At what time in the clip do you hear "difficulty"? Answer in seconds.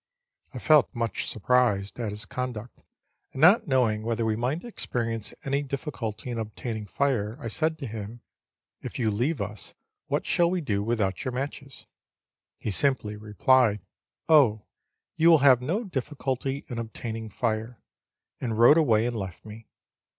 5.61-6.31, 15.83-16.65